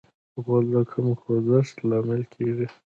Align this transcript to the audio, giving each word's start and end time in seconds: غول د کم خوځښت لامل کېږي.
غول 0.43 0.65
د 0.73 0.75
کم 0.91 1.07
خوځښت 1.19 1.75
لامل 1.89 2.21
کېږي. 2.33 2.67